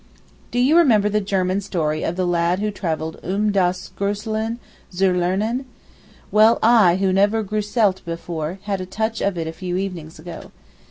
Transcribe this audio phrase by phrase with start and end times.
[0.49, 4.57] Do you remember the German story of the lad who travelled um das Grüseln
[4.91, 5.65] zu lernen?
[6.31, 10.51] Well, I, who never grüselte before, had a touch of it a few evenings ago.